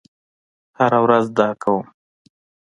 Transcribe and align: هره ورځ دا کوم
هره 0.77 0.99
ورځ 1.05 1.25
دا 1.37 1.49
کوم 1.61 1.85